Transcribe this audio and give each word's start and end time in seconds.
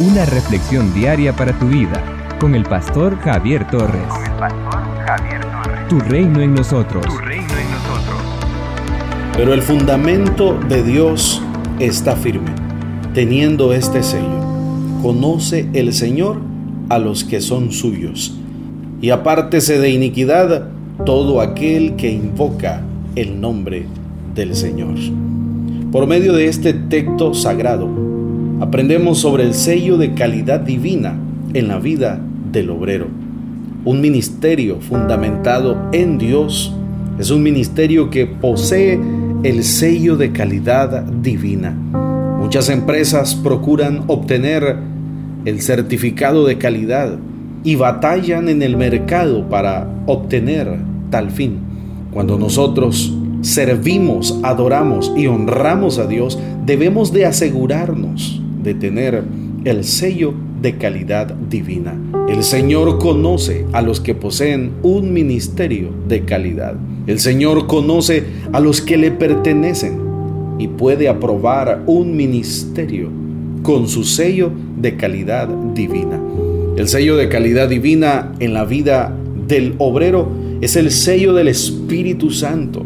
Una 0.00 0.24
reflexión 0.24 0.94
diaria 0.94 1.32
para 1.32 1.58
tu 1.58 1.66
vida 1.66 2.00
con 2.38 2.54
el 2.54 2.62
pastor 2.62 3.18
Javier 3.18 3.68
Torres. 3.68 4.06
Con 4.08 4.24
el 4.24 4.38
pastor 4.38 4.80
Javier 5.04 5.40
Torres. 5.40 5.88
Tu 5.88 5.98
reino 5.98 6.40
en 6.40 6.54
nosotros. 6.54 7.04
Tu 7.04 7.18
reino 7.18 7.42
en 7.42 7.70
nosotros. 7.72 8.20
Pero 9.36 9.52
el 9.52 9.60
fundamento 9.60 10.56
de 10.68 10.84
Dios 10.84 11.42
está 11.80 12.14
firme, 12.14 12.52
teniendo 13.12 13.72
este 13.72 14.04
sello. 14.04 14.40
Conoce 15.02 15.68
el 15.72 15.92
Señor 15.92 16.42
a 16.90 17.00
los 17.00 17.24
que 17.24 17.40
son 17.40 17.72
suyos, 17.72 18.38
y 19.02 19.10
apártese 19.10 19.80
de 19.80 19.90
iniquidad 19.90 20.68
todo 21.04 21.40
aquel 21.40 21.96
que 21.96 22.12
invoca 22.12 22.82
el 23.16 23.40
nombre 23.40 23.86
del 24.32 24.54
Señor. 24.54 24.94
Por 25.90 26.06
medio 26.06 26.34
de 26.34 26.46
este 26.46 26.72
texto 26.72 27.34
sagrado, 27.34 28.07
aprendemos 28.60 29.18
sobre 29.18 29.44
el 29.44 29.54
sello 29.54 29.96
de 29.98 30.14
calidad 30.14 30.60
divina 30.60 31.16
en 31.54 31.68
la 31.68 31.78
vida 31.78 32.20
del 32.50 32.70
obrero. 32.70 33.06
Un 33.84 34.00
ministerio 34.00 34.80
fundamentado 34.80 35.76
en 35.92 36.18
Dios 36.18 36.74
es 37.18 37.30
un 37.30 37.42
ministerio 37.42 38.10
que 38.10 38.26
posee 38.26 38.98
el 39.44 39.62
sello 39.62 40.16
de 40.16 40.32
calidad 40.32 41.02
divina. 41.04 41.70
Muchas 42.40 42.68
empresas 42.68 43.36
procuran 43.36 44.04
obtener 44.08 44.76
el 45.44 45.62
certificado 45.62 46.44
de 46.44 46.58
calidad 46.58 47.16
y 47.62 47.76
batallan 47.76 48.48
en 48.48 48.62
el 48.62 48.76
mercado 48.76 49.48
para 49.48 49.88
obtener 50.06 50.78
tal 51.10 51.30
fin. 51.30 51.58
Cuando 52.10 52.38
nosotros 52.38 53.14
servimos, 53.42 54.40
adoramos 54.42 55.12
y 55.16 55.28
honramos 55.28 55.98
a 55.98 56.06
Dios, 56.06 56.38
debemos 56.66 57.12
de 57.12 57.26
asegurarnos 57.26 58.42
de 58.68 58.74
tener 58.74 59.24
el 59.64 59.82
sello 59.82 60.34
de 60.60 60.76
calidad 60.76 61.34
divina. 61.48 61.98
El 62.28 62.42
Señor 62.42 62.98
conoce 62.98 63.64
a 63.72 63.80
los 63.80 63.98
que 63.98 64.14
poseen 64.14 64.72
un 64.82 65.14
ministerio 65.14 65.88
de 66.06 66.26
calidad. 66.26 66.74
El 67.06 67.18
Señor 67.18 67.66
conoce 67.66 68.24
a 68.52 68.60
los 68.60 68.82
que 68.82 68.98
le 68.98 69.10
pertenecen 69.10 69.98
y 70.58 70.68
puede 70.68 71.08
aprobar 71.08 71.82
un 71.86 72.14
ministerio 72.14 73.08
con 73.62 73.88
su 73.88 74.04
sello 74.04 74.52
de 74.76 74.96
calidad 74.96 75.48
divina. 75.74 76.20
El 76.76 76.88
sello 76.88 77.16
de 77.16 77.30
calidad 77.30 77.70
divina 77.70 78.34
en 78.38 78.52
la 78.52 78.66
vida 78.66 79.16
del 79.46 79.76
obrero 79.78 80.28
es 80.60 80.76
el 80.76 80.90
sello 80.90 81.32
del 81.32 81.48
Espíritu 81.48 82.30
Santo. 82.30 82.84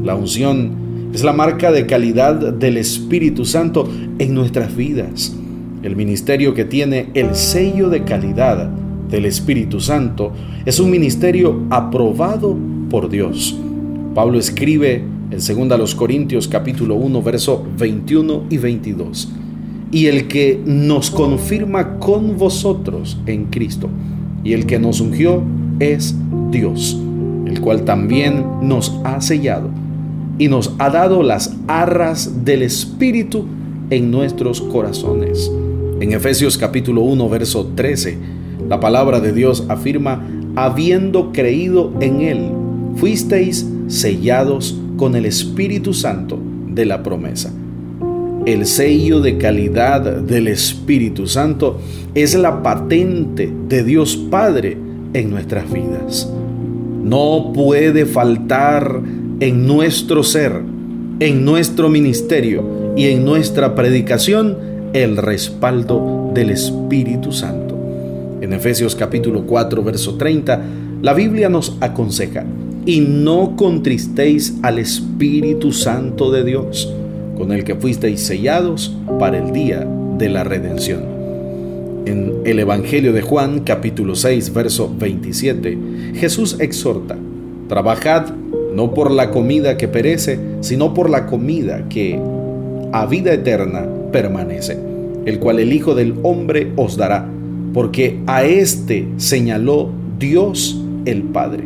La 0.00 0.14
unción 0.14 0.83
es 1.14 1.22
la 1.22 1.32
marca 1.32 1.70
de 1.70 1.86
calidad 1.86 2.34
del 2.34 2.76
Espíritu 2.76 3.44
Santo 3.44 3.88
en 4.18 4.34
nuestras 4.34 4.74
vidas. 4.74 5.32
El 5.84 5.94
ministerio 5.94 6.54
que 6.54 6.64
tiene 6.64 7.10
el 7.14 7.36
sello 7.36 7.88
de 7.88 8.02
calidad 8.02 8.68
del 9.08 9.24
Espíritu 9.26 9.78
Santo 9.78 10.32
es 10.64 10.80
un 10.80 10.90
ministerio 10.90 11.66
aprobado 11.70 12.58
por 12.90 13.08
Dios. 13.08 13.56
Pablo 14.12 14.40
escribe 14.40 15.04
en 15.30 15.68
2 15.68 15.94
Corintios 15.94 16.48
capítulo 16.48 16.96
1 16.96 17.22
verso 17.22 17.64
21 17.78 18.46
y 18.50 18.58
22. 18.58 19.32
Y 19.92 20.06
el 20.06 20.26
que 20.26 20.60
nos 20.66 21.12
confirma 21.12 22.00
con 22.00 22.36
vosotros 22.36 23.20
en 23.26 23.44
Cristo 23.44 23.88
y 24.42 24.52
el 24.52 24.66
que 24.66 24.80
nos 24.80 25.00
ungió 25.00 25.44
es 25.78 26.16
Dios, 26.50 27.00
el 27.46 27.60
cual 27.60 27.84
también 27.84 28.44
nos 28.62 28.98
ha 29.04 29.20
sellado 29.20 29.83
y 30.38 30.48
nos 30.48 30.72
ha 30.78 30.90
dado 30.90 31.22
las 31.22 31.54
arras 31.68 32.44
del 32.44 32.62
Espíritu 32.62 33.44
en 33.90 34.10
nuestros 34.10 34.60
corazones. 34.60 35.50
En 36.00 36.12
Efesios 36.12 36.58
capítulo 36.58 37.02
1, 37.02 37.28
verso 37.28 37.70
13, 37.74 38.18
la 38.68 38.80
palabra 38.80 39.20
de 39.20 39.32
Dios 39.32 39.64
afirma, 39.68 40.26
habiendo 40.56 41.32
creído 41.32 41.92
en 42.00 42.20
Él, 42.22 42.50
fuisteis 42.96 43.66
sellados 43.86 44.78
con 44.96 45.14
el 45.16 45.26
Espíritu 45.26 45.92
Santo 45.92 46.38
de 46.68 46.86
la 46.86 47.02
promesa. 47.02 47.52
El 48.46 48.66
sello 48.66 49.20
de 49.20 49.38
calidad 49.38 50.02
del 50.02 50.48
Espíritu 50.48 51.26
Santo 51.26 51.78
es 52.14 52.34
la 52.34 52.62
patente 52.62 53.50
de 53.68 53.84
Dios 53.84 54.16
Padre 54.16 54.76
en 55.14 55.30
nuestras 55.30 55.72
vidas. 55.72 56.30
No 57.02 57.52
puede 57.54 58.04
faltar 58.04 59.00
en 59.44 59.66
nuestro 59.66 60.22
ser, 60.22 60.62
en 61.20 61.44
nuestro 61.44 61.90
ministerio 61.90 62.94
y 62.96 63.08
en 63.08 63.26
nuestra 63.26 63.74
predicación 63.74 64.56
el 64.94 65.18
respaldo 65.18 66.30
del 66.32 66.48
Espíritu 66.48 67.30
Santo. 67.30 67.76
En 68.40 68.54
Efesios 68.54 68.96
capítulo 68.96 69.44
4, 69.44 69.84
verso 69.84 70.14
30, 70.14 70.62
la 71.02 71.12
Biblia 71.12 71.50
nos 71.50 71.76
aconseja, 71.82 72.46
y 72.86 73.00
no 73.00 73.54
contristéis 73.54 74.54
al 74.62 74.78
Espíritu 74.78 75.72
Santo 75.72 76.30
de 76.30 76.42
Dios, 76.42 76.90
con 77.36 77.52
el 77.52 77.64
que 77.64 77.74
fuisteis 77.74 78.22
sellados 78.22 78.96
para 79.18 79.36
el 79.36 79.52
día 79.52 79.86
de 80.16 80.30
la 80.30 80.44
redención. 80.44 81.02
En 82.06 82.32
el 82.46 82.60
Evangelio 82.60 83.12
de 83.12 83.20
Juan 83.20 83.60
capítulo 83.60 84.14
6, 84.14 84.54
verso 84.54 84.90
27, 84.98 85.78
Jesús 86.14 86.56
exhorta, 86.60 87.18
trabajad 87.68 88.32
no 88.74 88.92
por 88.92 89.10
la 89.10 89.30
comida 89.30 89.76
que 89.76 89.88
perece, 89.88 90.38
sino 90.60 90.94
por 90.94 91.08
la 91.08 91.26
comida 91.26 91.88
que 91.88 92.20
a 92.92 93.06
vida 93.06 93.32
eterna 93.32 93.86
permanece, 94.12 94.78
el 95.26 95.38
cual 95.38 95.58
el 95.58 95.72
Hijo 95.72 95.94
del 95.94 96.14
Hombre 96.22 96.72
os 96.76 96.96
dará, 96.96 97.28
porque 97.72 98.20
a 98.26 98.44
éste 98.44 99.08
señaló 99.16 99.90
Dios 100.18 100.80
el 101.04 101.22
Padre. 101.22 101.64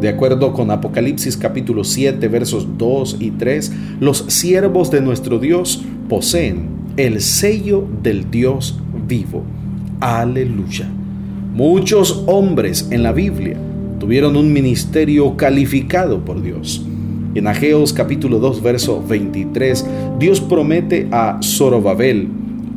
De 0.00 0.08
acuerdo 0.08 0.52
con 0.52 0.70
Apocalipsis 0.70 1.36
capítulo 1.36 1.84
7 1.84 2.28
versos 2.28 2.66
2 2.76 3.16
y 3.20 3.30
3, 3.30 3.72
los 4.00 4.24
siervos 4.28 4.90
de 4.90 5.00
nuestro 5.00 5.38
Dios 5.38 5.82
poseen 6.08 6.68
el 6.96 7.20
sello 7.20 7.86
del 8.02 8.30
Dios 8.30 8.78
vivo. 9.08 9.42
Aleluya. 10.00 10.88
Muchos 11.54 12.24
hombres 12.26 12.88
en 12.90 13.02
la 13.02 13.12
Biblia 13.12 13.56
tuvieron 13.98 14.36
un 14.36 14.52
ministerio 14.52 15.36
calificado 15.36 16.24
por 16.24 16.42
Dios. 16.42 16.84
En 17.34 17.46
Ageos 17.46 17.92
capítulo 17.92 18.38
2 18.38 18.62
verso 18.62 19.02
23, 19.06 19.86
Dios 20.18 20.40
promete 20.40 21.08
a 21.10 21.38
Zorobabel, 21.42 22.28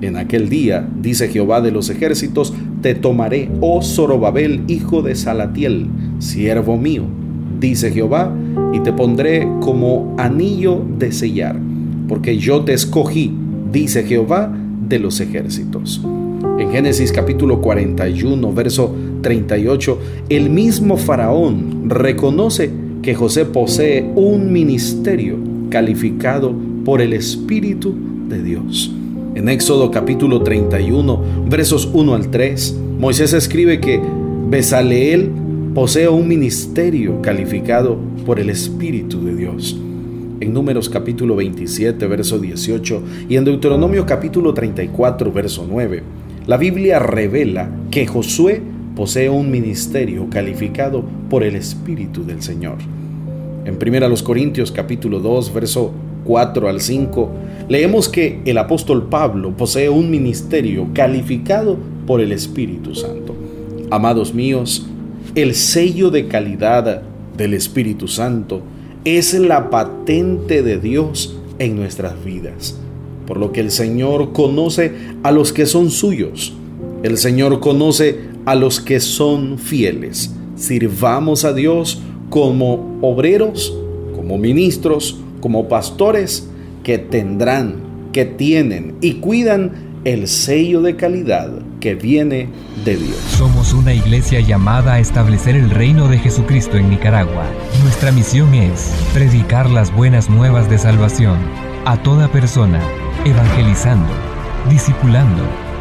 en 0.02 0.16
aquel 0.16 0.50
día, 0.50 0.88
dice 1.00 1.28
Jehová 1.28 1.62
de 1.62 1.72
los 1.72 1.90
ejércitos, 1.90 2.54
te 2.82 2.94
tomaré, 2.96 3.50
oh 3.62 3.82
Zorobabel, 3.82 4.62
hijo 4.68 5.02
de 5.02 5.16
Salatiel, 5.16 5.88
siervo 6.20 6.78
mío, 6.78 7.04
dice 7.60 7.92
Jehová, 7.92 8.32
y 8.74 8.80
te 8.82 8.94
pondré 8.94 9.48
como 9.60 10.16
anillo 10.18 10.84
de 10.98 11.12
sellar, 11.12 11.60
porque 12.08 12.38
yo 12.38 12.64
te 12.64 12.74
escogí, 12.74 13.34
dice 13.72 14.04
Jehová 14.04 14.56
de 14.88 15.00
los 15.00 15.20
ejércitos. 15.20 16.02
En 16.60 16.72
Génesis 16.72 17.12
capítulo 17.12 17.62
41, 17.62 18.54
verso 18.54 18.96
38, 19.22 20.00
el 20.30 20.50
mismo 20.50 20.98
faraón 20.98 21.90
reconoce 21.90 22.72
que 23.02 23.16
José 23.16 23.46
posee 23.46 24.12
un 24.16 24.52
ministerio 24.52 25.38
calificado 25.70 26.54
por 26.84 27.02
el 27.02 27.14
Espíritu 27.14 27.94
de 28.28 28.44
Dios. 28.44 28.92
En 29.36 29.50
Éxodo 29.50 29.92
capítulo 29.92 30.42
31, 30.42 31.22
versos 31.50 31.90
1 31.94 32.16
al 32.16 32.32
3, 32.32 32.80
Moisés 33.00 33.34
escribe 33.34 33.80
que 33.80 34.02
Besaleel 34.50 35.30
posee 35.74 36.10
un 36.10 36.28
ministerio 36.28 37.22
calificado 37.22 37.98
por 38.26 38.40
el 38.40 38.50
Espíritu 38.50 39.24
de 39.24 39.36
Dios. 39.36 39.78
En 40.40 40.54
Números 40.54 40.90
capítulo 40.90 41.36
27, 41.36 42.08
verso 42.08 42.40
18 42.40 43.04
y 43.30 43.36
en 43.36 43.46
Deuteronomio 43.46 44.06
capítulo 44.06 44.54
34, 44.54 45.32
verso 45.32 45.68
9, 45.70 46.04
la 46.48 46.58
Biblia 46.58 47.00
revela 47.00 47.70
que 47.92 48.08
Josué 48.08 48.62
posee 48.98 49.30
un 49.30 49.52
ministerio 49.52 50.26
calificado 50.28 51.04
por 51.30 51.44
el 51.44 51.56
Espíritu 51.56 52.26
del 52.26 52.42
Señor. 52.42 52.78
En 53.64 53.76
1 53.76 54.16
Corintios 54.24 54.72
capítulo 54.72 55.20
2, 55.20 55.54
verso 55.54 55.92
4 56.24 56.68
al 56.68 56.82
5, 56.82 57.30
leemos 57.70 58.10
que 58.10 58.42
el 58.44 58.58
apóstol 58.58 59.08
Pablo 59.08 59.56
posee 59.56 59.88
un 59.88 60.10
ministerio 60.10 60.88
calificado 60.96 61.78
por 62.08 62.22
el 62.22 62.32
Espíritu 62.32 62.96
Santo. 62.96 63.36
Amados 63.92 64.34
míos, 64.34 64.88
el 65.36 65.54
sello 65.54 66.10
de 66.10 66.28
calidad 66.28 67.04
del 67.38 67.54
Espíritu 67.54 68.08
Santo 68.08 68.64
es 69.06 69.36
la 69.36 69.70
patente 69.70 70.64
de 70.64 70.80
Dios 70.80 71.38
en 71.60 71.76
nuestras 71.76 72.26
vidas, 72.26 72.80
por 73.28 73.38
lo 73.38 73.52
que 73.52 73.62
el 73.62 73.70
Señor 73.70 74.34
conoce 74.34 74.94
a 75.22 75.32
los 75.32 75.54
que 75.54 75.68
son 75.68 75.92
suyos. 75.92 76.54
El 77.04 77.18
Señor 77.18 77.60
conoce 77.60 78.36
a 78.48 78.56
los 78.56 78.80
que 78.80 79.02
son 79.02 79.60
fieles. 79.60 80.34
Sirvamos 80.56 81.44
a 81.44 81.52
Dios 81.52 82.02
como 82.30 82.98
obreros, 83.02 83.78
como 84.16 84.38
ministros, 84.38 85.20
como 85.42 85.68
pastores 85.68 86.50
que 86.82 86.98
tendrán, 86.98 88.10
que 88.14 88.24
tienen 88.24 88.96
y 89.02 89.16
cuidan 89.16 90.00
el 90.06 90.30
sello 90.30 90.82
de 90.82 90.96
calidad 90.96 91.52
que 91.82 91.96
viene 91.96 92.48
de 92.86 92.96
Dios. 92.96 93.18
Somos 93.38 93.74
una 93.74 93.94
iglesia 93.94 94.40
llamada 94.40 94.94
a 94.94 95.00
establecer 95.00 95.58
el 95.58 95.70
reino 95.70 96.08
de 96.08 96.18
Jesucristo 96.18 96.78
en 96.78 96.90
Nicaragua. 96.90 97.44
Nuestra 97.84 98.14
misión 98.14 98.54
es 98.54 98.94
predicar 99.14 99.70
las 99.70 99.94
buenas 99.94 100.30
nuevas 100.30 100.70
de 100.70 100.78
salvación 100.78 101.38
a 101.84 102.02
toda 102.02 102.32
persona, 102.32 102.80
evangelizando, 103.26 104.14
discipulando 104.70 105.44